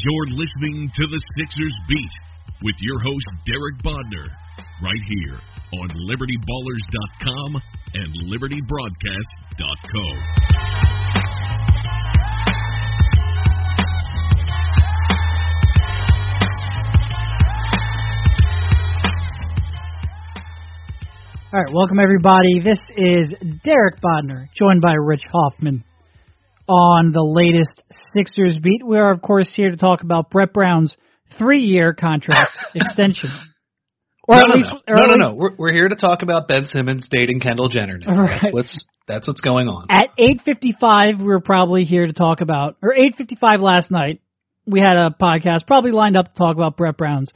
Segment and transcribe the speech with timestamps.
[0.00, 2.14] You're listening to the Sixers Beat
[2.62, 4.30] with your host, Derek Bodner,
[4.80, 5.40] right here
[5.74, 7.60] on LibertyBallers.com
[7.94, 10.04] and LibertyBroadcast.co.
[21.50, 22.60] All right, welcome everybody.
[22.62, 23.34] This is
[23.64, 25.82] Derek Bodner, joined by Rich Hoffman
[26.68, 27.82] on the latest
[28.14, 28.84] Sixers beat.
[28.84, 30.96] We are, of course, here to talk about Brett Brown's
[31.38, 33.30] three-year contract extension.
[34.26, 35.34] Or no, at no, least, no, no, no, no.
[35.34, 37.98] We're, we're here to talk about Ben Simmons dating Kendall Jenner.
[37.98, 38.22] Now.
[38.22, 38.40] Right.
[38.42, 39.86] That's what's that's what's going on.
[39.88, 44.20] At 8:55, we were probably here to talk about, or 8:55 last night.
[44.66, 47.30] We had a podcast probably lined up to talk about Brett Brown's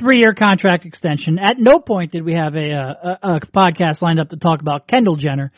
[0.00, 1.38] three-year contract extension.
[1.38, 4.88] At no point did we have a, a, a podcast lined up to talk about
[4.88, 5.52] Kendall Jenner,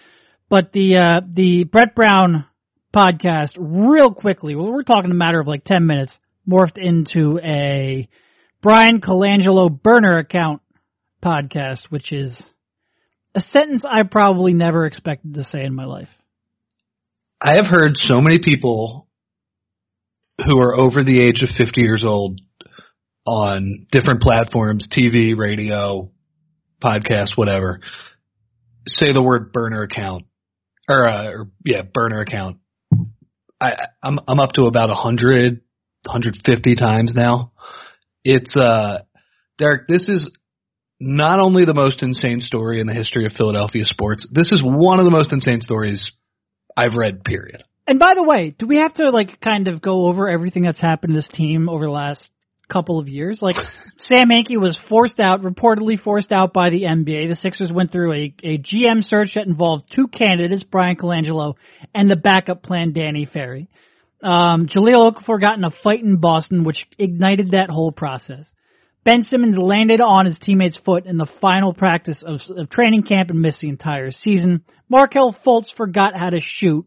[0.51, 2.45] but the uh, the Brett Brown
[2.95, 4.55] podcast real quickly.
[4.55, 6.13] Well, we're talking a matter of like ten minutes.
[6.49, 8.09] Morphed into a
[8.63, 10.61] Bryan Colangelo burner account
[11.23, 12.39] podcast, which is
[13.35, 16.09] a sentence I probably never expected to say in my life.
[17.41, 19.09] I have heard so many people
[20.47, 22.41] who are over the age of 50 years old
[23.27, 26.11] on different platforms, TV, radio,
[26.83, 27.81] podcast, whatever,
[28.87, 30.27] say the word burner account
[30.89, 32.59] or, uh, or yeah, burner account.
[33.65, 35.63] I, I'm, I'm up to about a hundred,
[36.07, 37.53] hundred fifty times now.
[38.25, 39.03] It's, uh,
[39.59, 40.31] Derek, this is
[41.01, 44.99] not only the most insane story in the history of Philadelphia sports, this is one
[44.99, 46.13] of the most insane stories
[46.77, 47.65] I've read, period.
[47.87, 50.81] And by the way, do we have to like kind of go over everything that's
[50.81, 52.29] happened to this team over the last
[52.69, 53.39] couple of years.
[53.41, 53.57] Like
[53.97, 57.29] Sam Hinkie was forced out, reportedly forced out by the NBA.
[57.29, 61.55] The Sixers went through a, a GM search that involved two candidates, Bryan Colangelo
[61.95, 63.69] and the backup plan, Danny Ferry.
[64.23, 68.47] Um, Jahlil Okafor got in a fight in Boston, which ignited that whole process.
[69.05, 73.31] Ben Simmons landed on his teammate's foot in the final practice of, of training camp
[73.31, 74.65] and missed the entire season.
[74.89, 76.87] Markelle Fultz forgot how to shoot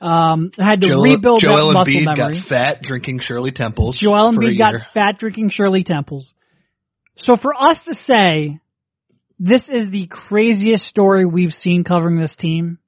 [0.00, 2.40] um, had to Joel, rebuild Joel that muscle Embiid memory.
[2.40, 3.98] got fat drinking Shirley Temples.
[4.00, 6.32] Joel Embiid got fat drinking Shirley Temples.
[7.22, 8.60] So for us to say
[9.38, 12.78] this is the craziest story we've seen covering this team,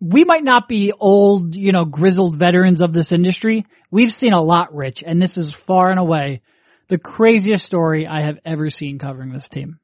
[0.00, 3.66] we might not be old, you know, grizzled veterans of this industry.
[3.90, 6.42] We've seen a lot, Rich, and this is far and away
[6.88, 9.80] the craziest story I have ever seen covering this team.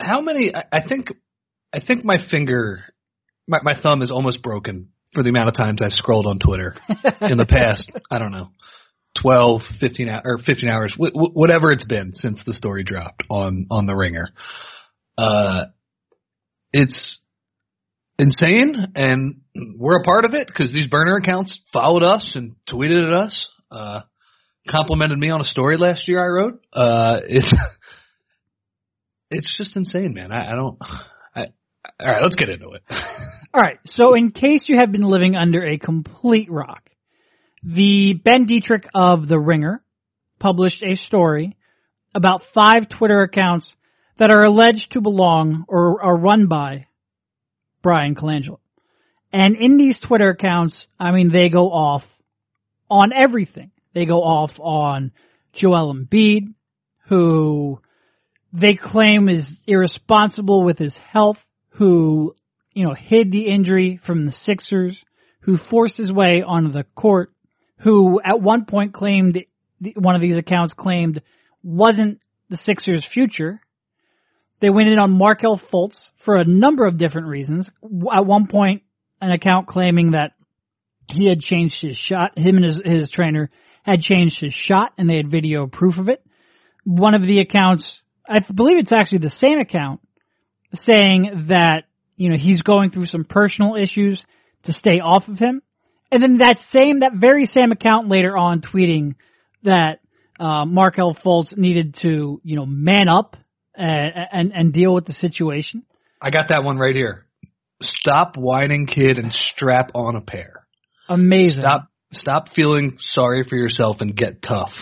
[0.00, 0.52] How many?
[0.54, 1.12] I think,
[1.72, 2.84] I think my finger
[3.50, 6.76] my, my thumb is almost broken for the amount of times I've scrolled on Twitter
[7.20, 7.90] in the past.
[8.10, 8.50] I don't know,
[9.20, 13.66] twelve, fifteen, or fifteen hours, w- w- whatever it's been since the story dropped on
[13.70, 14.30] on the Ringer.
[15.16, 15.66] Uh,
[16.72, 17.20] it's
[18.18, 19.40] insane, and
[19.76, 23.50] we're a part of it because these burner accounts followed us and tweeted at us.
[23.70, 24.02] Uh,
[24.68, 26.60] complimented me on a story last year I wrote.
[26.72, 27.54] Uh, it's
[29.30, 30.32] it's just insane, man.
[30.32, 30.78] I, I don't.
[31.34, 31.46] I,
[32.00, 32.82] All right, let's get into it.
[33.54, 33.78] All right.
[33.86, 36.89] So, in case you have been living under a complete rock,
[37.62, 39.82] the Ben Detrick of The Ringer
[40.38, 41.56] published a story
[42.14, 43.74] about five Twitter accounts
[44.18, 46.86] that are alleged to belong or are run by
[47.82, 48.58] Bryan Colangelo.
[49.32, 52.02] And in these Twitter accounts, I mean, they go off
[52.90, 53.70] on everything.
[53.94, 55.12] They go off on
[55.52, 56.54] Joel Embiid,
[57.08, 57.80] who
[58.52, 61.38] they claim is irresponsible with his health
[61.74, 62.34] who,
[62.72, 65.02] you know, hid the injury from the Sixers,
[65.42, 67.32] who forced his way onto the court,
[67.82, 69.44] who at one point claimed,
[69.96, 71.22] one of these accounts claimed
[71.62, 73.60] wasn't the Sixers' future.
[74.60, 77.68] They went in on Markelle Fultz for a number of different reasons.
[78.14, 78.82] At one point,
[79.20, 80.32] an account claiming that
[81.08, 83.50] he had changed his shot, him and his, his trainer
[83.82, 86.24] had changed his shot, and they had video proof of it.
[86.84, 90.00] One of the accounts, I believe it's actually the same account,
[90.82, 91.84] saying that,
[92.16, 94.22] you know, he's going through some personal issues
[94.64, 95.62] to stay off of him.
[96.12, 99.14] And then that same, that very same account later on tweeting
[99.62, 100.00] that,
[100.38, 103.36] uh, Markelle Fultz needed to, you know, man up
[103.76, 105.84] and, and, and deal with the situation.
[106.20, 107.26] I got that one right here.
[107.82, 110.66] Stop whining, kid, and strap on a pair.
[111.08, 111.62] Amazing.
[111.62, 114.72] Stop, stop feeling sorry for yourself and get tough.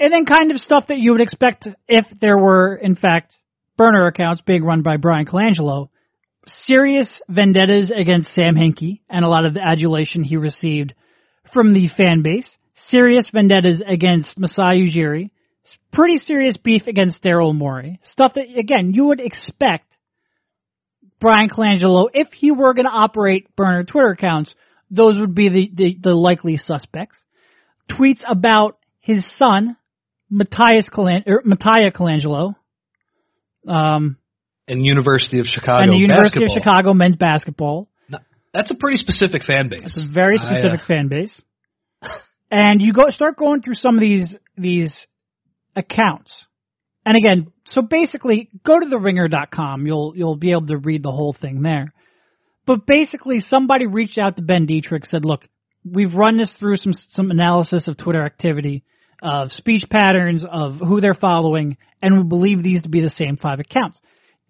[0.00, 3.32] And then kind of stuff that you would expect if there were, in fact,
[3.76, 5.88] burner accounts being run by Bryan Colangelo,
[6.46, 10.94] serious vendettas against Sam Hinkie and a lot of the adulation he received
[11.52, 12.48] from the fan base,
[12.88, 15.30] serious vendettas against Masai Ujiri,
[15.92, 19.86] pretty serious beef against Daryl Morey, stuff that, again, you would expect
[21.20, 24.54] Bryan Colangelo, if he were going to operate burner Twitter accounts,
[24.90, 27.16] those would be the, the, the likely suspects.
[27.90, 29.76] Tweets about his son,
[30.28, 32.56] Matthias Colan- er, Mattia Colangelo,
[33.66, 34.18] um,
[34.66, 36.56] And University of Chicago and the University basketball.
[36.56, 37.88] of Chicago men's basketball.
[38.54, 39.82] That's a pretty specific fan base.
[39.82, 41.42] It's a very I, uh, specific fan base.
[42.50, 45.06] And you go start going through some of these these
[45.74, 46.46] accounts.
[47.04, 49.86] And again, so basically go to theringer.com.
[49.86, 51.92] You'll you'll be able to read the whole thing there.
[52.64, 55.42] But basically somebody reached out to Ben Detrick said, "Look,
[55.84, 58.84] we've run this through some some analysis of Twitter activity,
[59.20, 63.36] of speech patterns, of who they're following, and we believe these to be the same
[63.36, 63.98] five accounts."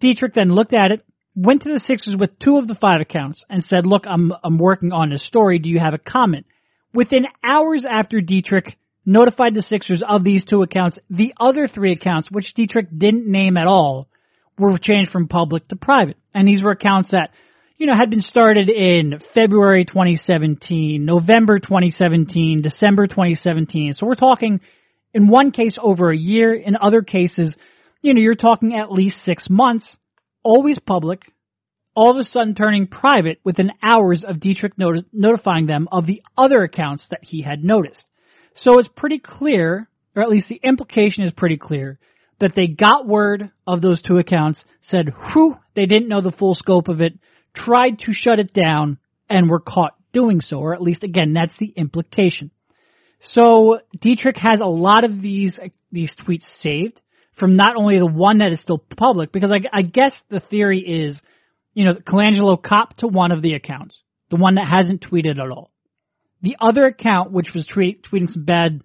[0.01, 1.03] Detrick then looked at it,
[1.35, 4.57] went to the Sixers with two of the five accounts, and said, "Look, I'm I'm
[4.57, 5.59] working on a story.
[5.59, 6.45] Do you have a comment?"
[6.93, 8.75] Within hours after Detrick
[9.05, 13.57] notified the Sixers of these two accounts, the other three accounts, which Detrick didn't name
[13.57, 14.07] at all,
[14.57, 16.17] were changed from public to private.
[16.33, 17.31] And these were accounts that,
[17.77, 23.93] you know, had been started in February 2017, November 2017, December 2017.
[23.93, 24.61] So we're talking,
[25.13, 26.53] in one case, over a year.
[26.53, 27.55] In other cases,
[28.05, 29.97] you know, you're talking at least six months,
[30.43, 31.23] always public,
[31.95, 36.21] all of a sudden turning private within hours of Detrick noti- notifying them of the
[36.37, 38.05] other accounts that he had noticed.
[38.57, 41.97] So it's pretty clear, or at least the implication is pretty clear,
[42.39, 46.53] that they got word of those two accounts, said, whew, they didn't know the full
[46.53, 47.13] scope of it,
[47.55, 51.57] tried to shut it down, and were caught doing so, or at least again, that's
[51.59, 52.51] the implication.
[53.21, 55.57] So Detrick has a lot of these
[55.91, 57.01] these tweets saved
[57.37, 60.79] from not only the one that is still public, because I, I guess the theory
[60.79, 61.19] is,
[61.73, 63.99] you know, Colangelo copped to one of the accounts,
[64.29, 65.71] the one that hasn't tweeted at all.
[66.41, 68.81] The other account, which was tweet, tweeting some bad,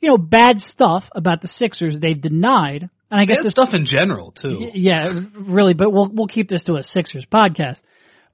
[0.00, 2.88] you know, bad stuff about the Sixers, they've denied.
[3.10, 4.70] And I guess Bad this stuff in general too.
[4.72, 7.76] Yeah, really, but we'll we'll keep this to a Sixers podcast.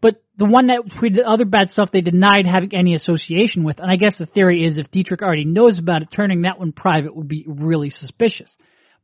[0.01, 3.91] But the one that tweeted other bad stuff they denied having any association with, and
[3.91, 7.15] I guess the theory is if Detrick already knows about it, turning that one private
[7.15, 8.57] would be really suspicious.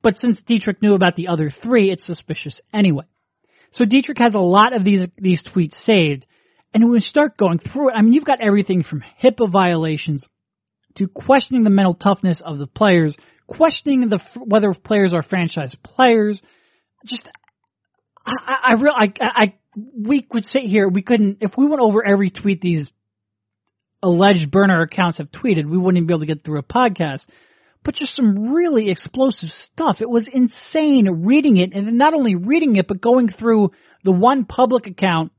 [0.06, 3.06] But since Detrick knew about the other three, it's suspicious anyway.
[3.72, 6.26] So Detrick has a lot of these these tweets saved,
[6.72, 10.22] and when we start going through it, I mean, you've got everything from HIPAA violations
[10.94, 13.16] to questioning the mental toughness of the players,
[13.48, 16.40] questioning the whether players are franchise players.
[17.04, 17.28] Just,
[18.24, 22.06] I, I, I I, I, we could sit here, we couldn't, if we went over
[22.06, 22.88] every tweet these
[24.04, 27.22] alleged burner accounts have tweeted, we wouldn't even be able to get through a podcast.
[27.86, 29.98] But just some really explosive stuff.
[30.00, 33.70] It was insane reading it, and not only reading it, but going through
[34.02, 35.30] the one public account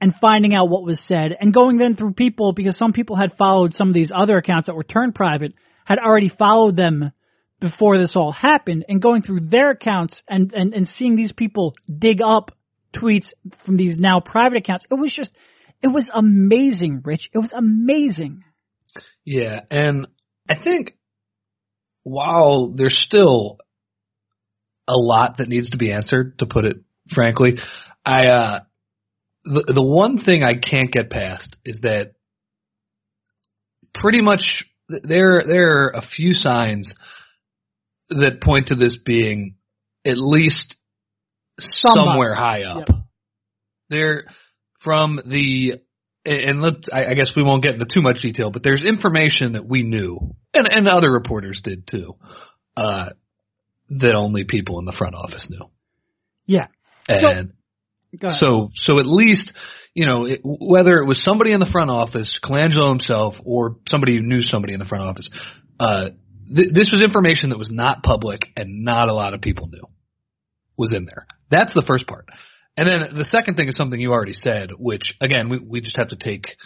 [0.00, 3.36] and finding out what was said, and going then through people because some people had
[3.36, 5.52] followed some of these other accounts that were turned private,
[5.84, 7.12] had already followed them
[7.60, 11.74] before this all happened, and going through their accounts and, and, and seeing these people
[11.86, 12.52] dig up
[12.96, 13.28] tweets
[13.66, 14.86] from these now private accounts.
[14.90, 15.30] It was just,
[15.82, 17.28] it was amazing, Rich.
[17.34, 18.44] It was amazing.
[19.26, 20.08] Yeah, and
[20.48, 20.96] I think
[22.02, 23.58] while there's still
[24.88, 26.76] a lot that needs to be answered, to put it
[27.12, 27.58] frankly,
[28.04, 28.60] I uh
[29.44, 32.12] the the one thing I can't get past is that
[33.94, 36.94] pretty much there there are a few signs
[38.08, 39.56] that point to this being
[40.06, 40.74] at least
[41.58, 42.10] Somebody.
[42.10, 42.88] somewhere high up.
[42.88, 42.98] Yep.
[43.90, 44.24] There
[44.80, 45.80] from the
[46.24, 49.52] and let I I guess we won't get into too much detail, but there's information
[49.52, 52.14] that we knew and and other reporters did too,
[52.76, 53.10] uh,
[53.90, 55.66] that only people in the front office knew.
[56.46, 56.66] Yeah.
[57.08, 57.52] And
[58.28, 59.52] so so at least
[59.94, 64.16] you know it, whether it was somebody in the front office, Colangelo himself, or somebody
[64.16, 65.30] who knew somebody in the front office,
[65.80, 66.10] uh,
[66.54, 69.86] th- this was information that was not public and not a lot of people knew
[70.76, 71.26] was in there.
[71.50, 72.26] That's the first part.
[72.76, 75.96] And then the second thing is something you already said, which again we we just
[75.96, 76.56] have to take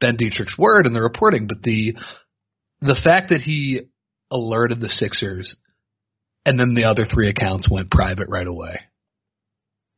[0.00, 1.94] Ben Detrick's word in the reporting, but the
[2.80, 3.82] the fact that he
[4.30, 5.56] alerted the Sixers
[6.44, 8.80] and then the other three accounts went private right away.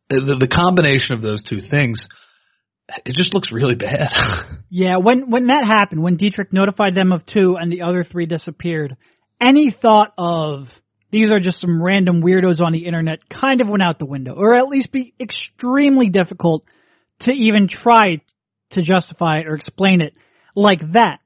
[0.09, 2.07] The, the, the combination of those two things,
[3.05, 4.09] it just looks really bad.
[4.69, 8.27] Yeah, when when that happened, when Detrick notified them of two and the other three
[8.27, 8.97] disappeared,
[9.41, 10.67] any thought of
[11.11, 14.35] these are just some random weirdos on the internet kind of went out the window,
[14.35, 16.65] or at least be extremely difficult
[17.21, 18.21] to even try
[18.71, 20.15] to justify it or explain it
[20.55, 21.21] like that.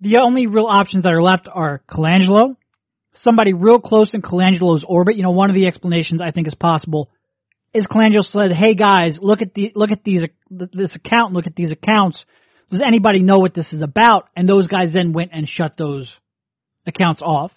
[0.00, 2.56] The only real options that are left are Colangelo,
[3.22, 5.16] somebody real close in Colangelo's orbit.
[5.16, 7.10] You know, one of the explanations I think is possible
[7.72, 11.56] is Colangelo said, "Hey guys, look at the look at these this account, look at
[11.56, 12.24] these accounts.
[12.70, 16.12] Does anybody know what this is about?" And those guys then went and shut those
[16.86, 17.52] accounts off.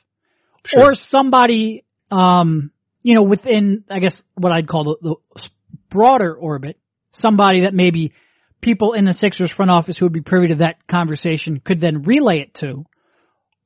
[0.68, 0.92] Sure.
[0.92, 2.72] Or somebody, um,
[3.04, 5.50] you know, within I guess what I'd call the, the
[5.90, 6.78] broader orbit,
[7.14, 8.14] somebody that maybe
[8.62, 12.04] people in the Sixers front office who would be privy to that conversation could then
[12.04, 12.86] relay it to,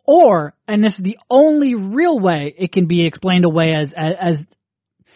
[0.06, 4.14] or, and this is the only real way it can be explained away as, as,
[4.20, 4.38] as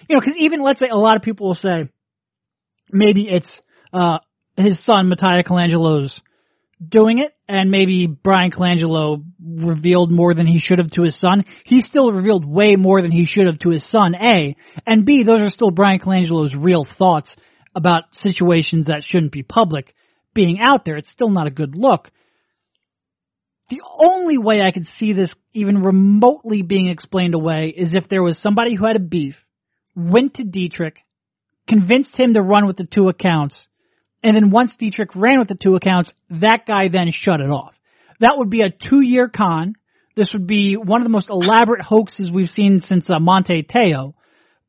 [0.07, 1.89] you know, because even let's say a lot of people will say
[2.91, 3.61] maybe it's
[3.93, 4.19] uh,
[4.57, 6.19] his son Mattia Colangelo's
[6.89, 11.45] doing it, and maybe Bryan Colangelo revealed more than he should have to his son.
[11.63, 14.55] He still revealed way more than he should have to his son, A.
[14.85, 17.35] And B, those are still Bryan Colangelo's real thoughts
[17.75, 19.93] about situations that shouldn't be public
[20.33, 20.97] being out there.
[20.97, 22.09] It's still not a good look.
[23.69, 28.21] The only way I could see this even remotely being explained away is if there
[28.21, 29.35] was somebody who had a beef,
[29.95, 30.97] went to Detrick,
[31.67, 33.67] convinced him to run with the two accounts,
[34.25, 37.75] and then once Detrick ran with the two accounts, that guy then shut it off.
[38.19, 39.75] That would be a two year con.
[40.15, 44.15] This would be one of the most elaborate hoaxes we've seen since uh, Manti Te'o.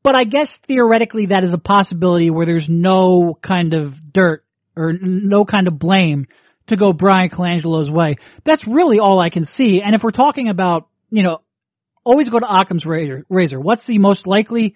[0.03, 4.45] But I guess theoretically that is a possibility where there's no kind of dirt
[4.75, 6.27] or no kind of blame
[6.67, 8.17] to go Bryan Colangelo's way.
[8.45, 9.81] That's really all I can see.
[9.83, 11.39] And if we're talking about, you know,
[12.03, 13.59] always go to Occam's razor.
[13.59, 14.75] What's the most likely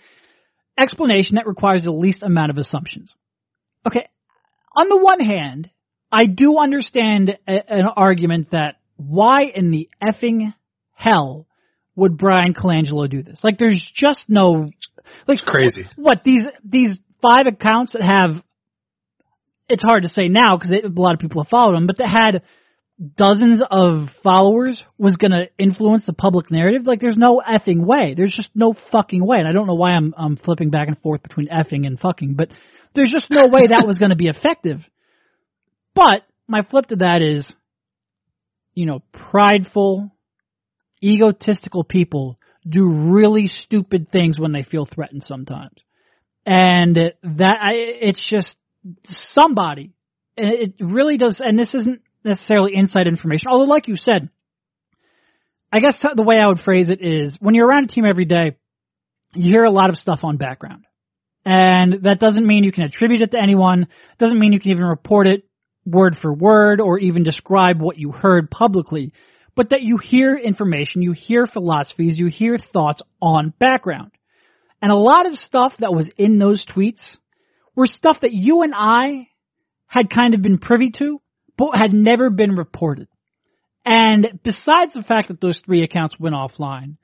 [0.76, 3.14] explanation that requires the least amount of assumptions?
[3.86, 4.06] Okay,
[4.76, 5.70] on the one hand,
[6.12, 10.54] I do understand a, an argument that why in the effing
[10.94, 11.48] hell
[11.96, 13.40] would Bryan Colangelo do this?
[13.44, 14.70] Like, there's just no
[15.28, 15.88] like it's crazy.
[15.96, 18.44] What these these five accounts that have
[19.70, 22.10] it's hard to say now because a lot of people have followed them, but that
[22.10, 22.44] had
[23.18, 26.86] dozens of followers was going to influence the public narrative.
[26.86, 28.14] Like, there's no effing way.
[28.16, 29.38] There's just no fucking way.
[29.40, 32.36] And I don't know why I'm I'm flipping back and forth between effing and fucking,
[32.36, 32.50] but
[32.94, 34.80] there's just no way that was going to be effective.
[35.96, 37.52] But my flip to that is,
[38.74, 40.12] you know, prideful,
[41.04, 45.76] egotistical people do really stupid things when they feel threatened sometimes.
[46.46, 48.56] And that, I, it's just
[49.08, 49.94] somebody,
[50.38, 54.30] it really does, and this isn't necessarily inside information, although like you said,
[55.72, 58.26] I guess the way I would phrase it is when you're around a team every
[58.26, 58.58] day,
[59.34, 60.86] you hear a lot of stuff on background.
[61.46, 63.88] And that doesn't mean you can attribute it to anyone,
[64.20, 65.44] doesn't mean you can even report it
[65.86, 69.14] word for word or even describe what you heard publicly,
[69.56, 74.12] but that you hear information, you hear philosophies, you hear thoughts on background.
[74.82, 77.02] And a lot of stuff that was in those tweets
[77.76, 79.30] were stuff that you and I
[79.88, 81.22] had kind of been privy to,
[81.62, 83.08] but had never been reported.
[83.86, 86.98] And besides the fact that those three accounts went offline,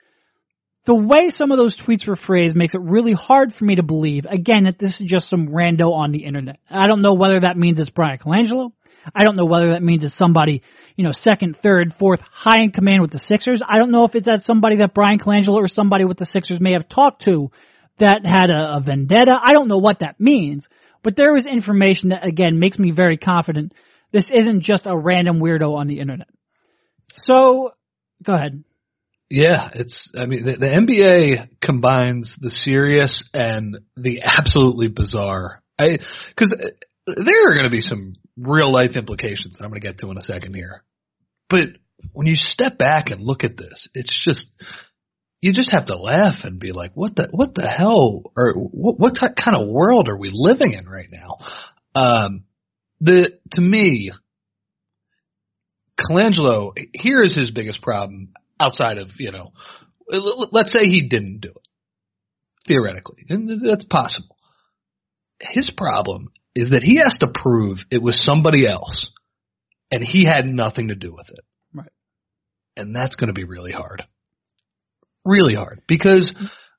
[0.86, 3.84] the way some of those tweets were phrased makes it really hard for me to
[3.84, 6.58] believe, again, that this is just some rando on the internet.
[6.70, 8.72] I don't know whether that means it's Bryan Colangelo.
[9.14, 10.64] I don't know whether that means it's somebody,
[10.96, 13.62] you know, second, third, fourth, high in command with the Sixers.
[13.68, 16.60] I don't know if it's that somebody that Bryan Colangelo or somebody with the Sixers
[16.60, 17.52] may have talked to
[18.00, 19.40] that had a, a vendetta.
[19.42, 20.66] I don't know what that means,
[21.04, 23.74] but there was information that, again, makes me very confident
[24.12, 26.28] this isn't just a random weirdo on the internet.
[27.24, 27.72] So,
[28.24, 28.64] go ahead.
[29.30, 30.12] Yeah, it's.
[30.18, 35.62] I mean, the, the NBA combines the serious and the absolutely bizarre.
[35.78, 36.00] I
[36.30, 36.56] because
[37.06, 40.12] there are going to be some real life implications that I'm going to get to
[40.12, 40.84] in a second here.
[41.50, 41.62] But
[42.14, 44.48] when you step back and look at this, it's just
[45.42, 48.98] you just have to laugh and be like, what the what the hell or what
[49.00, 51.38] what kind of world are we living in right now?
[51.96, 52.44] Um,
[53.00, 54.12] the to me,
[56.00, 59.52] Colangelo here is his biggest problem outside of you know,
[60.52, 61.68] let's say he didn't do it
[62.68, 64.36] theoretically, and that's possible.
[65.40, 69.12] His problem is that he has to prove it was somebody else,
[69.92, 71.46] and he had nothing to do with it.
[71.74, 71.92] Right.
[72.76, 74.04] And that's going to be really hard.
[75.24, 76.34] Really hard because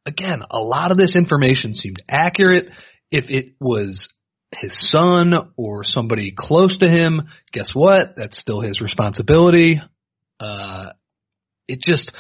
[0.07, 2.67] again, a lot of this information seemed accurate.
[3.11, 4.09] If it was
[4.53, 8.15] his son or somebody close to him, guess what?
[8.17, 9.81] That's still his responsibility.
[10.41, 10.91] Uh,
[11.67, 12.13] it just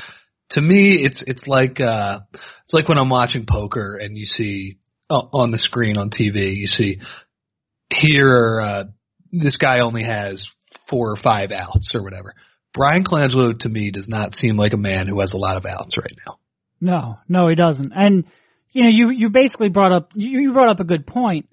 [0.50, 4.78] to me it's it's like uh it's like when I'm watching poker and you see
[5.10, 7.00] uh, on the screen on TV you see
[7.90, 8.84] here uh
[9.32, 10.46] this guy only has
[10.88, 12.34] four or five outs or whatever.
[12.74, 15.66] Bryan Colangelo to me does not seem like a man who has a lot of
[15.66, 16.38] outs right now.
[16.80, 17.92] No, no, he doesn't.
[17.94, 18.24] And
[18.72, 21.48] you know, you you basically brought up you, you brought up a good point,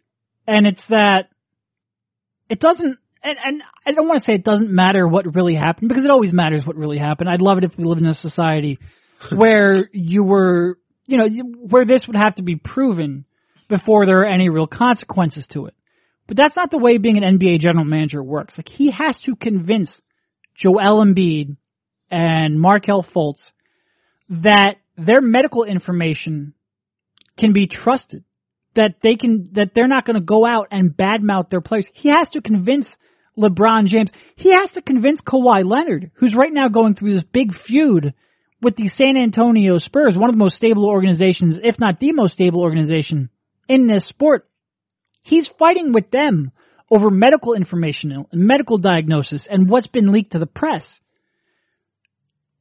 [0.48, 1.30] and it's that
[2.50, 5.90] it doesn't and, and I don't want to say it doesn't matter what really happened
[5.90, 7.30] because it always matters what really happened.
[7.30, 8.78] I'd love it if we lived in a society
[9.36, 11.28] where you were, you know,
[11.68, 13.25] where this would have to be proven
[13.68, 15.74] before there are any real consequences to it.
[16.28, 18.54] But that's not the way being an NBA general manager works.
[18.58, 19.90] Like he has to convince
[20.56, 21.58] Joel Embiid
[22.12, 23.52] and Markelle Fultz
[24.30, 26.54] that their medical information
[27.38, 28.24] can be trusted
[28.75, 31.88] that they can that they're not going to go out and badmouth their players.
[31.94, 32.88] He has to convince
[33.38, 34.10] LeBron James.
[34.36, 38.13] He has to convince Kawhi Leonard, who's right now going through this big feud
[38.62, 42.34] with the San Antonio Spurs, one of the most stable organizations, if not the most
[42.34, 43.29] stable organization
[43.67, 44.48] in this sport.
[45.24, 46.51] He's fighting with them
[46.89, 50.84] over medical information and medical diagnosis and what's been leaked to the press.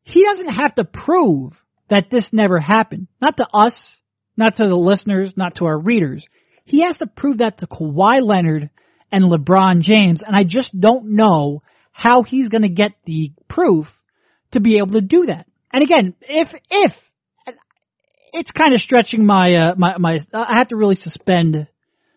[0.02, 1.52] He doesn't have to prove
[1.88, 3.08] that this never happened.
[3.20, 3.74] Not to us,
[4.36, 6.24] not to the listeners, not to our readers.
[6.64, 8.70] He has to prove that to Kawhi Leonard
[9.12, 11.62] and LeBron James, and I just don't know
[11.92, 13.86] how he's going to get the proof
[14.52, 15.46] to be able to do that.
[15.72, 16.92] And again, if if
[18.32, 21.68] it's kind of stretching my uh, my my, I have to really suspend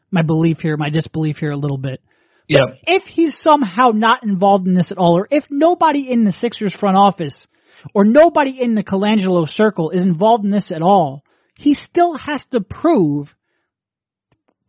[0.09, 2.01] my belief here, my disbelief here a little bit.
[2.47, 2.61] Yeah.
[2.85, 6.75] If he's somehow not involved in this at all, or if nobody in the Sixers
[6.79, 7.47] front office
[7.93, 11.23] or nobody in the Colangelo circle is involved in this at all,
[11.57, 13.27] he still has to prove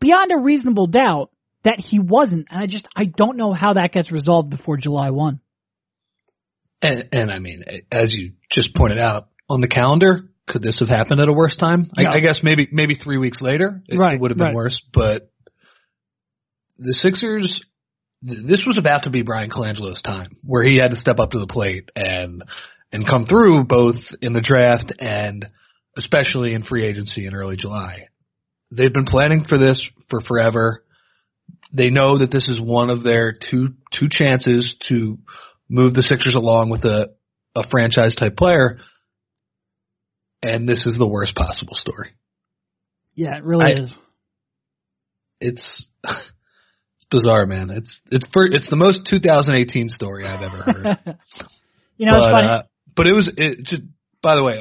[0.01, 1.31] beyond a reasonable doubt
[1.65, 2.49] that he wasn't.
[2.51, 5.41] And I just, I don't know how that gets resolved before July 1.
[6.81, 10.89] And, and I mean, as you just pointed out on the calendar, could this have
[10.89, 11.91] happened at a worse time?
[11.97, 14.55] I, I guess maybe maybe three weeks later it, right, it would have been right.
[14.55, 14.81] worse.
[14.95, 15.31] But
[16.79, 17.65] the Sixers,
[18.23, 21.39] this was about to be Bryan Colangelo's time, where he had to step up to
[21.39, 22.43] the plate and
[22.93, 25.51] and come through both in the draft and
[25.99, 28.09] especially in free agency in early July.
[28.71, 30.85] They've been planning for this for forever.
[31.73, 35.19] They know that this is one of their two two chances to
[35.69, 37.11] move the Sixers along with a
[37.55, 38.79] a franchise type player
[40.43, 42.11] and this is the worst possible story.
[43.15, 43.95] Yeah, it really I- is.
[45.41, 47.71] It's it's bizarre, man.
[47.71, 51.19] It's it's for, it's the most 2018 story I've ever heard.
[52.01, 52.49] You know, but it's funny.
[52.49, 52.63] uh,
[52.95, 53.83] but it was it just
[54.23, 54.61] by the way,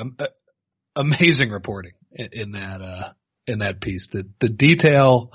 [0.98, 3.14] amazing reporting in, in that uh
[3.46, 4.08] in that piece.
[4.12, 5.32] The the detail,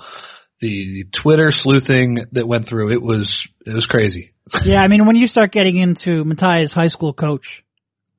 [0.61, 4.33] the Twitter sleuthing that went through it was it was crazy.
[4.63, 7.63] yeah, I mean, when you start getting into Matthias' high school coach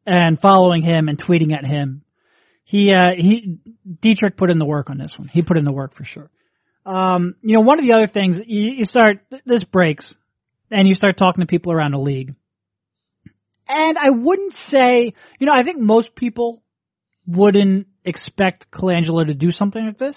[0.07, 2.03] and following him and tweeting at him,
[2.65, 5.29] he uh, he Detrick put in the work on this one.
[5.29, 6.31] He put in the work for sure.
[6.87, 10.12] Um, you know, one of the other things you, you start this breaks,
[10.71, 12.35] and you start talking to people around the league,
[13.68, 16.63] and I wouldn't say, you know, I think most people
[17.27, 20.17] wouldn't expect Colangelo to do something like this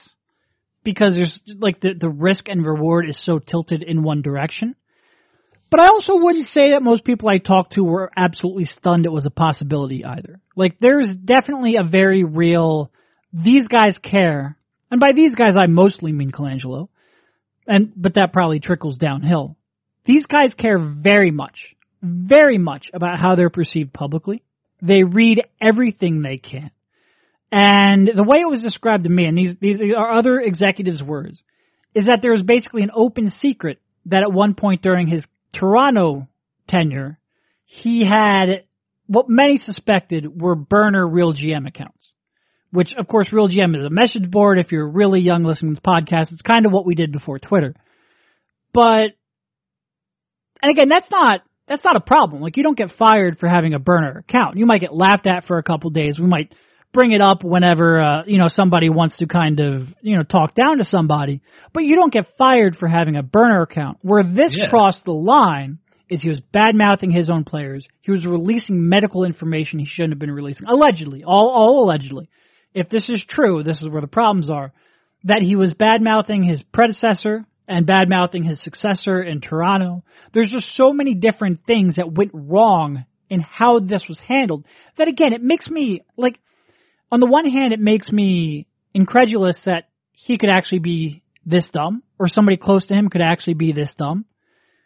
[0.84, 4.76] because there's like the the risk and reward is so tilted in one direction.
[5.70, 9.12] But I also wouldn't say that most people I talked to were absolutely stunned it
[9.12, 10.39] was a possibility either.
[10.56, 12.91] Like there's definitely a very real
[13.34, 14.58] these guys care.
[14.89, 16.88] And by these guys I mostly mean Colangelo.
[17.67, 19.58] And but that probably trickles downhill.
[20.06, 24.41] These guys care very much, very much about how they're perceived publicly.
[24.82, 26.72] They read everything they can.
[27.51, 31.41] And the way it was described to me, and these, these are other executives' words,
[31.93, 36.27] is that there was basically an open secret that at one point during his Toronto
[36.67, 37.19] tenure,
[37.65, 38.63] he had
[39.07, 41.93] what many suspected were burner Real GM accounts.
[42.71, 44.60] Which, of course, Real GM is a message board.
[44.60, 47.39] If you're really young listening to this podcast, it's kind of what we did before
[47.39, 47.73] Twitter.
[48.73, 49.12] But,
[50.62, 52.41] and again, that's not that's not a problem.
[52.41, 54.57] Like you don't get fired for having a burner account.
[54.57, 56.17] You might get laughed at for a couple days.
[56.17, 56.53] We might
[56.93, 60.56] bring it up whenever uh, you know somebody wants to kind of you know talk
[60.56, 61.41] down to somebody,
[61.73, 64.00] but you don't get fired for having a burner account.
[64.02, 64.69] Where this Yeah.
[64.69, 67.88] crossed the line is he was bad mouthing his own players.
[68.02, 72.30] He was releasing medical information he shouldn't have been releasing, allegedly, all all allegedly.
[72.73, 74.71] If this is true, this is where the problems are.
[75.23, 80.04] That he was bad mouthing his predecessor and bad mouthing his successor in Toronto.
[80.34, 84.63] There's just so many different things that went wrong in how this was handled
[84.97, 86.39] that again it makes me like
[87.12, 92.04] on the one hand, it makes me incredulous that he could actually be this dumb,
[92.20, 94.26] or somebody close to him could actually be this dumb.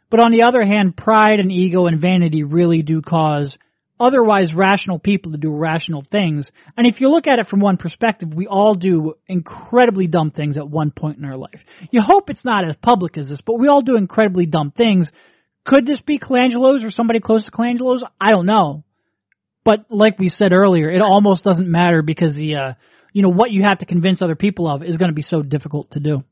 [0.10, 3.58] But on the other hand, pride and ego and vanity really do cause
[4.00, 6.48] otherwise rational people to do rational things.
[6.76, 10.58] And if you look at it from one perspective, we all do incredibly dumb things
[10.58, 11.60] at one point in our life.
[11.92, 15.10] You hope it's not as public as this, but we all do incredibly dumb things.
[15.66, 18.04] Could this be Colangelo's or somebody close to Colangelo's?
[18.20, 18.84] I don't know.
[19.64, 22.74] But like we said earlier, it almost doesn't matter because the uh,
[23.14, 25.42] you know what you have to convince other people of is going to be so
[25.42, 26.24] difficult to do.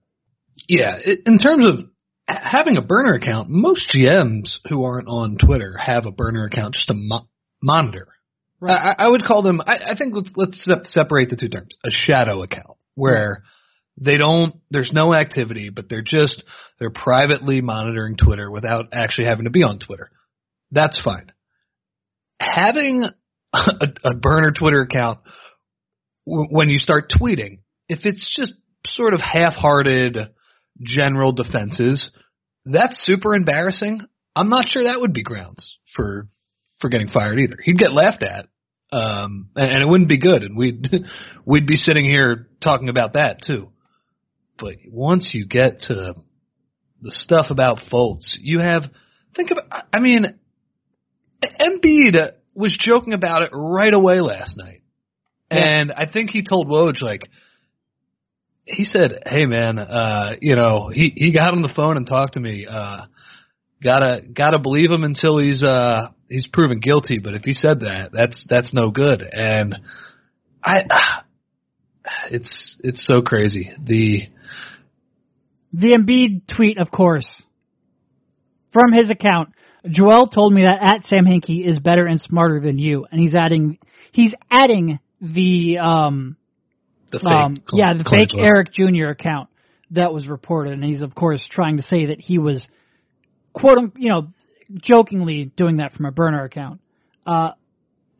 [0.67, 1.89] Yeah, in terms of
[2.27, 6.87] having a burner account, most GMs who aren't on Twitter have a burner account just
[6.87, 7.27] to mo-
[7.61, 8.07] monitor.
[8.59, 8.95] Right.
[8.99, 9.61] I, I would call them.
[9.61, 11.77] I, I think let's, let's sep- separate the two terms.
[11.85, 13.43] A shadow account where
[13.97, 14.55] they don't.
[14.69, 16.43] There's no activity, but they're just
[16.77, 20.09] they're privately monitoring Twitter without actually having to be on Twitter.
[20.71, 21.31] That's fine.
[22.39, 23.05] Having
[23.53, 25.19] a, a burner Twitter account
[26.27, 28.53] w- when you start tweeting, if it's just
[28.85, 30.17] sort of half-hearted
[30.81, 32.11] general defenses,
[32.65, 34.01] that's super embarrassing.
[34.35, 36.27] I'm not sure that would be grounds for
[36.79, 37.57] for getting fired either.
[37.61, 38.47] He'd get laughed at,
[38.91, 40.87] um, and, and it wouldn't be good, and we'd
[41.45, 43.71] we'd be sitting here talking about that too.
[44.57, 46.15] But once you get to
[47.01, 48.83] the stuff about Fultz, you have
[49.35, 49.85] think about.
[49.93, 50.37] I mean,
[51.43, 54.81] Embiid was joking about it right away last night,
[55.49, 57.21] and I think he told Woj like
[58.65, 62.33] he said, "Hey man, uh, you know, he he got on the phone and talked
[62.33, 62.67] to me.
[62.69, 63.05] Uh,
[63.83, 67.19] gotta gotta believe him until he's uh he's proven guilty.
[67.19, 69.21] But if he said that, that's that's no good.
[69.21, 69.77] And
[70.63, 70.79] I,
[72.31, 73.71] it's it's so crazy.
[73.83, 74.21] The
[75.73, 77.27] The Embiid tweet, of course,
[78.71, 79.49] from his account.
[79.87, 83.33] Joel told me that at Sam Hinkie is better and smarter than you, and he's
[83.33, 83.77] adding
[84.11, 86.37] he's adding the um
[87.11, 88.37] the fake, um Col- yeah the fake.
[88.37, 89.09] Eric Jr.
[89.09, 89.49] account
[89.91, 92.67] that was reported, and he's of course trying to say that he was
[93.53, 94.27] quote un- you know
[94.73, 96.81] jokingly doing that from a burner account.
[97.25, 97.51] Uh,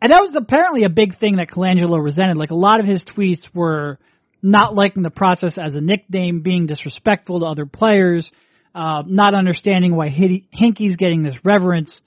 [0.02, 2.38] and that was apparently a big thing that Colangelo resented.
[2.38, 4.00] Like a lot of his tweets were
[4.42, 8.32] not liking the process as a nickname, being disrespectful to other players,
[8.80, 12.00] uh, not understanding why Hinkie's getting this reverence.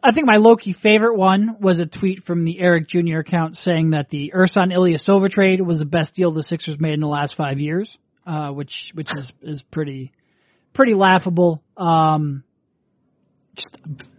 [0.00, 3.18] I think my low-key favorite one was a tweet from the Eric Jr.
[3.18, 7.00] account saying that the Ersan Ilyasova trade was the best deal the Sixers made in
[7.00, 10.12] the last five years, uh, which which is is pretty
[10.72, 11.64] pretty laughable.
[11.76, 12.44] Um,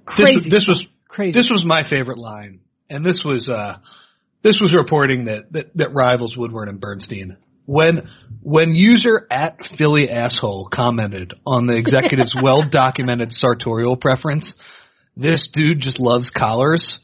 [0.06, 0.50] crazy.
[0.50, 1.32] This, this was crazy.
[1.32, 3.78] this was my favorite line, and this was uh
[4.44, 7.38] this was reporting that that, that rivals Woodward and Bernstein.
[7.70, 8.10] When
[8.42, 14.56] when user at Philly asshole commented on the executive's well documented sartorial preference,
[15.16, 16.98] this dude just loves collars.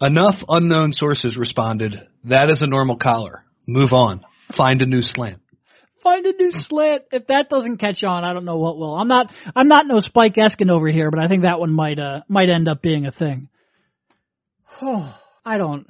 [0.00, 1.94] Enough unknown sources responded,
[2.24, 3.44] "That is a normal collar.
[3.68, 4.24] Move on.
[4.56, 5.38] Find a new slant."
[6.02, 7.04] Find a new slant.
[7.12, 8.96] If that doesn't catch on, I don't know what will.
[8.96, 12.00] I'm not I'm not no Spike Eskin over here, but I think that one might
[12.00, 13.48] uh might end up being a thing.
[14.82, 15.86] Oh, I don't.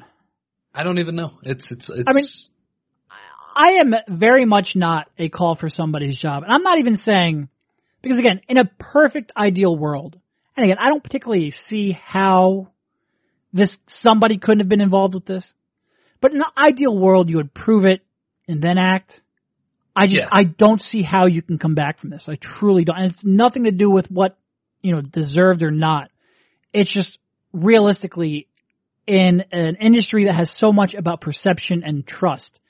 [0.75, 1.31] I don't even know.
[1.43, 2.05] It's it's it's.
[2.07, 2.27] I mean-
[3.55, 6.43] I am very much not a call for somebody's job.
[6.43, 7.49] And I'm not even saying,
[8.03, 10.19] because again, in a perfect ideal world,
[10.57, 12.69] and again, I don't particularly see how
[13.53, 15.45] this, somebody couldn't have been involved with this.
[16.21, 18.03] But in an ideal world, you would prove it
[18.47, 19.13] and then act.
[19.97, 20.29] I just, Yes.
[20.31, 22.27] I don't see how you can come back from this.
[22.29, 22.97] I truly don't.
[22.97, 24.37] And it's nothing to do with what,
[24.83, 26.11] you know, deserved or not.
[26.73, 27.19] It's just
[27.53, 28.47] realistically
[29.07, 32.61] in an industry that has so much about perception and trust.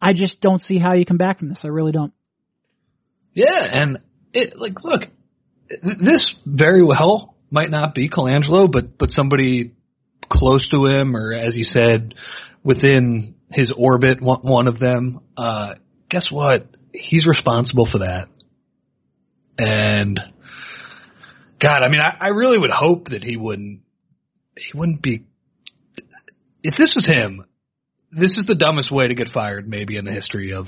[0.00, 1.60] I just don't see how you come back from this.
[1.62, 2.12] I really don't.
[3.34, 3.98] Yeah, and
[4.32, 5.02] it like look,
[5.82, 9.72] this very well might not be Colangelo, but but somebody
[10.30, 12.14] close to him, or as you said,
[12.62, 15.20] within his orbit, one, one of them.
[15.36, 15.74] Uh,
[16.08, 16.66] guess what?
[16.92, 18.28] He's responsible for that.
[19.58, 20.18] And
[21.60, 23.80] God, I mean, I, I really would hope that he wouldn't.
[24.56, 25.24] He wouldn't be.
[26.62, 27.44] If this was him,
[28.12, 30.66] this is the dumbest way to get fired, maybe in the history of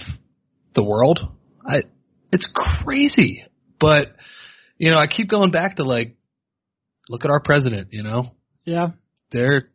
[0.74, 1.20] the world.
[1.66, 1.82] I
[2.32, 3.44] it's crazy.
[3.80, 4.14] But
[4.78, 6.16] you know, I keep going back to like
[7.08, 8.32] look at our president, you know.
[8.64, 8.88] Yeah.
[9.30, 9.70] They're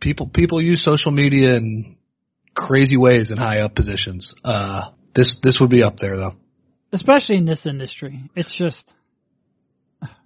[0.00, 1.96] people people use social media in
[2.54, 4.34] crazy ways in high up positions.
[4.44, 6.34] Uh this this would be up there though.
[6.92, 8.30] Especially in this industry.
[8.34, 8.84] It's just,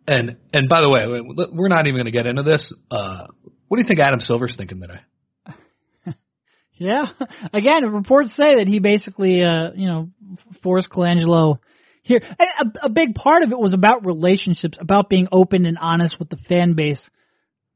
[0.06, 2.72] And and by the way, we're not even going to get into this.
[2.90, 3.26] Uh
[3.68, 5.00] what do you think Adam Silver's thinking today?
[6.76, 7.06] Yeah.
[7.52, 10.10] Again, reports say that he basically, uh, you know,
[10.62, 11.58] forced Colangelo
[12.02, 12.20] here.
[12.22, 16.18] And a, a big part of it was about relationships, about being open and honest
[16.18, 17.00] with the fan base.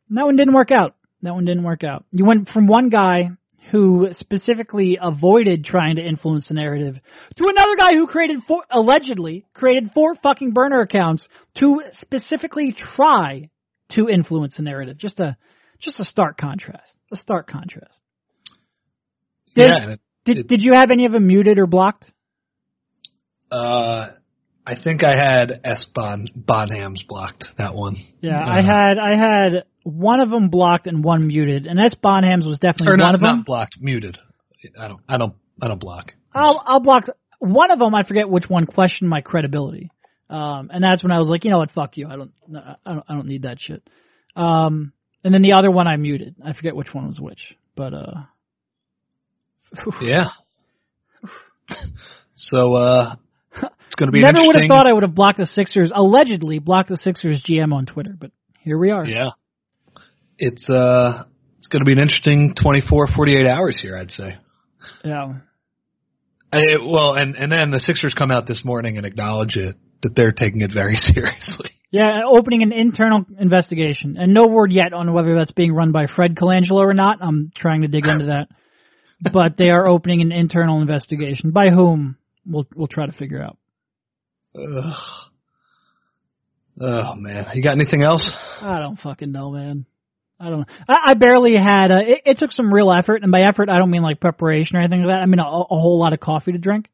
[0.08, 0.94] And that one didn't work out.
[1.22, 2.04] That one didn't work out.
[2.12, 3.30] You went from one guy
[3.70, 6.96] who specifically avoided trying to influence the narrative
[7.36, 13.48] to another guy who created four, allegedly created four fucking burner accounts to specifically try
[13.92, 14.96] to influence the narrative.
[14.98, 15.36] Just a,
[15.78, 16.96] just a stark contrast.
[17.12, 17.99] A stark contrast.
[19.54, 22.04] Did, yeah, it, did, it- did you have any of them muted or blocked?
[23.50, 24.08] uh
[24.66, 27.96] I think I had S Bon Bonhams blocked that one.
[28.20, 31.94] Yeah, Uh, I had I had one of them blocked and one muted, and S.
[31.94, 33.36] Bonhams was definitely or one not of them.
[33.38, 34.18] not blocked, muted.
[34.78, 36.12] I don't I don't I don't block.
[36.34, 37.04] I'll I'll block
[37.38, 37.94] one of them.
[37.94, 39.90] I forget which one questioned my credibility,
[40.28, 42.06] um, and that's when I was like, you know what, fuck you.
[42.06, 43.82] I don't I don't I don't need that shit.
[44.36, 44.92] Um,
[45.24, 46.36] and then the other one I muted.
[46.44, 48.12] I forget which one was which, but uh,
[50.02, 50.28] Yeah.
[52.34, 53.16] So uh
[53.54, 55.92] it's going to be never would have thought I would have blocked the Sixers.
[55.94, 58.30] Allegedly blocked the Sixers GM on Twitter, but
[58.60, 59.04] here we are.
[59.04, 59.30] yeah.
[60.38, 61.24] It's uh
[61.58, 64.38] it's going to be an interesting 24 48 hours here, I'd say.
[65.04, 65.34] Yeah.
[66.52, 70.16] I, well, and and then the Sixers come out this morning and acknowledge it that
[70.16, 71.70] they're taking it very seriously.
[71.92, 76.06] Yeah, opening an internal investigation, and no word yet on whether that's being run by
[76.06, 77.18] Fred Colangelo or not.
[77.20, 78.48] I'm trying to dig into that,
[79.20, 81.50] but they are opening an internal investigation.
[81.50, 82.16] By whom?
[82.46, 83.58] We'll we'll try to figure out.
[84.54, 84.94] Ugh.
[86.80, 88.30] Oh man, you got anything else?
[88.60, 89.84] I don't fucking know, man.
[90.38, 90.66] I don't know.
[90.88, 91.92] I, I barely had.
[91.92, 94.76] Uh, it, it took some real effort, and by effort, I don't mean like preparation
[94.76, 95.22] or anything like that.
[95.22, 96.88] I mean a, a whole lot of coffee to drink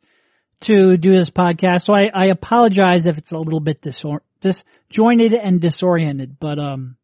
[0.62, 1.82] to do this podcast.
[1.82, 6.96] So I, I apologize if it's a little bit disor- disjointed and disoriented, but um,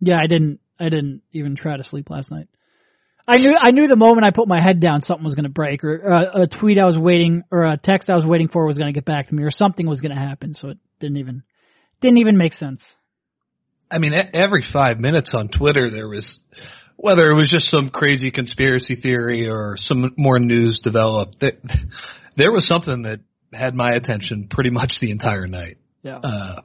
[0.00, 0.60] yeah, I didn't.
[0.80, 2.48] I didn't even try to sleep last night.
[3.28, 5.50] I knew I knew the moment I put my head down something was going to
[5.50, 8.66] break or uh, a tweet I was waiting or a text I was waiting for
[8.66, 10.78] was going to get back to me or something was going to happen so it
[10.98, 11.42] didn't even
[12.00, 12.80] didn't even make sense.
[13.90, 16.38] I mean, every five minutes on Twitter there was,
[16.96, 21.42] whether it was just some crazy conspiracy theory or some more news developed,
[22.36, 23.20] there was something that
[23.52, 25.78] had my attention pretty much the entire night.
[26.02, 26.18] Yeah.
[26.18, 26.60] Uh,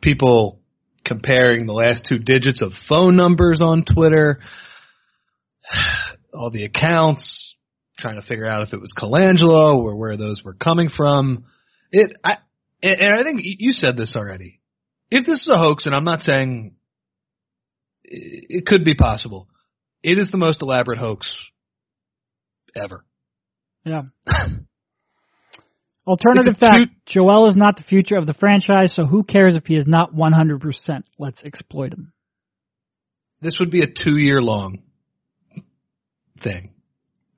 [0.00, 0.60] people
[1.04, 4.40] comparing the last two digits of phone numbers on Twitter,
[6.34, 7.56] all the accounts,
[7.98, 11.44] trying to figure out if it was Colangelo or where those were coming from.
[11.90, 12.38] It, I,
[12.82, 14.60] and I think you said this already.
[15.10, 16.74] If this is a hoax, and I'm not saying
[18.04, 19.48] it could be possible,
[20.02, 21.32] it is the most elaborate hoax
[22.74, 23.04] ever.
[23.84, 24.02] Yeah.
[26.06, 29.76] Alternative fact: Joel is not the future of the franchise, so who cares if he
[29.76, 31.02] is not 100%?
[31.18, 32.12] Let's exploit him.
[33.40, 34.82] This would be a two-year long
[36.42, 36.72] thing.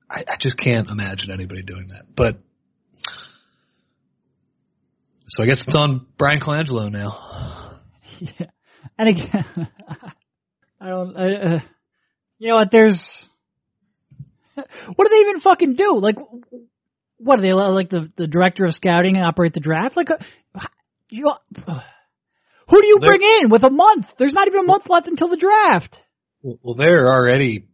[0.09, 2.03] I, I just can't imagine anybody doing that.
[2.15, 2.39] But
[5.27, 7.65] so I guess it's on Bryan Colangelo now.
[8.21, 8.47] Yeah,
[8.97, 9.45] and again,
[10.81, 11.15] I don't.
[11.15, 11.59] Uh,
[12.37, 12.67] you know what?
[12.69, 13.01] There's.
[14.93, 15.95] What do they even fucking do?
[15.95, 16.17] Like,
[17.15, 19.95] what are they like the the director of scouting and operate the draft?
[19.95, 20.17] Like, uh,
[21.09, 21.29] you.
[21.29, 21.79] Uh,
[22.69, 24.07] who do you bring in with a month?
[24.17, 25.95] There's not even a month left until the draft.
[26.41, 27.68] Well, they're already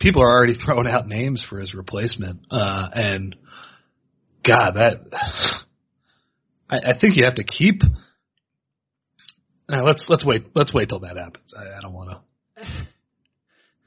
[0.00, 3.36] people are already throwing out names for his replacement, uh, and
[4.44, 5.00] God, that
[6.70, 7.82] I, I think you have to keep.
[9.68, 11.54] Now, let's let's wait let's wait till that happens.
[11.56, 12.64] I, I don't want to.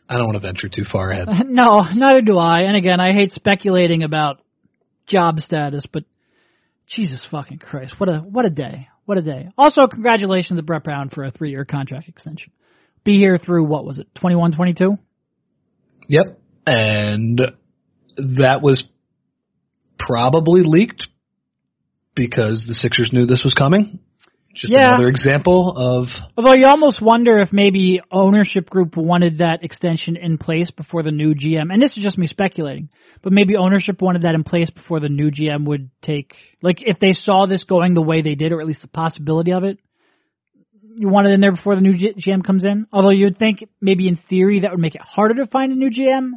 [0.10, 1.28] I don't want to venture too far ahead.
[1.47, 2.63] No, neither do I.
[2.63, 4.41] And again, I hate speculating about
[5.08, 6.04] job status, but
[6.88, 9.49] Jesus fucking Christ, what a what a day, what a day.
[9.58, 12.52] Also, congratulations to Brett Brown for a three year contract extension.
[13.04, 14.97] Be here through what was it, twenty one, twenty two?
[16.08, 17.42] Yep, and
[18.18, 18.84] that was
[19.98, 21.08] probably leaked
[22.16, 24.00] because the Sixers knew this was coming.
[24.56, 24.94] Just yeah.
[24.94, 26.08] another example of.
[26.38, 31.12] Although you almost wonder if maybe ownership group wanted that extension in place before the
[31.12, 32.89] new GM, and this is just me speculating,
[33.24, 37.00] but maybe ownership wanted that in place before the new GM would take, like if
[37.00, 39.80] they saw this going the way they did, or at least the possibility of it,
[40.95, 42.88] you want it in there before the new GM comes in.
[42.91, 45.89] Although you'd think maybe in theory that would make it harder to find a new
[45.89, 46.32] GM,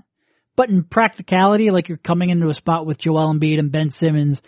[0.56, 4.40] but in practicality, like you're coming into a spot with Joel Embiid and Ben Simmons